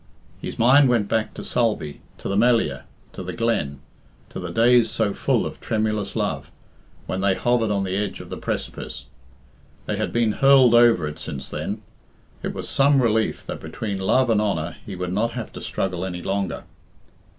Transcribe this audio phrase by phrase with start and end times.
[0.41, 3.81] His mind went back to Sulby, to the Melliah, to the glen,
[4.29, 6.49] to the days so full of tremulous love,
[7.05, 9.05] when they hovered on the edge of the precipice.
[9.85, 11.83] They had been hurled over it since then.
[12.41, 16.03] It was some relief that between love and honour he would not have to struggle
[16.03, 16.63] any longer.